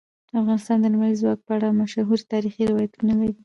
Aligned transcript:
افغانستان 0.41 0.77
د 0.79 0.85
لمریز 0.93 1.17
ځواک 1.21 1.39
په 1.47 1.51
اړه 1.57 1.77
مشهور 1.81 2.19
تاریخی 2.33 2.63
روایتونه 2.71 3.13
لري. 3.19 3.33